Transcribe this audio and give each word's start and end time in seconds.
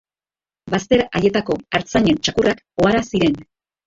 Bazter 0.73 1.03
haietako 1.19 1.57
artzainen 1.79 2.17
txakurrak 2.23 2.63
ohara 2.87 3.03
ziren. 3.11 3.37